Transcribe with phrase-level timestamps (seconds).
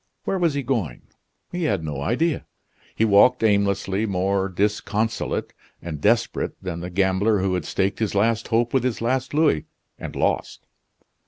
[0.23, 1.03] Where was he going?
[1.51, 2.47] He had no idea.
[2.95, 8.47] He walked aimlessly, more disconsolate and desperate than the gambler who had staked his last
[8.47, 9.65] hope with his last louis,
[9.99, 10.65] and lost.